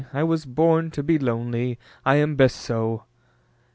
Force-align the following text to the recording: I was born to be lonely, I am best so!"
I 0.11 0.23
was 0.23 0.47
born 0.47 0.89
to 0.97 1.03
be 1.03 1.19
lonely, 1.19 1.77
I 2.07 2.15
am 2.15 2.35
best 2.35 2.55
so!" 2.55 3.03